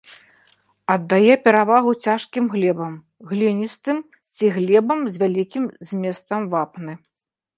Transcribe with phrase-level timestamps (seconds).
[0.93, 2.93] Аддае перавагу цяжкім глебам,
[3.31, 3.97] гліністым
[4.35, 6.93] ці глебам з вялікім зместам вапны.